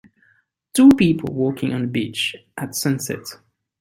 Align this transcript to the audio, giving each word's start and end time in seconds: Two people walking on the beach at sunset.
Two 0.73 0.89
people 0.97 1.31
walking 1.31 1.73
on 1.75 1.81
the 1.81 1.87
beach 1.87 2.35
at 2.57 2.73
sunset. 2.73 3.21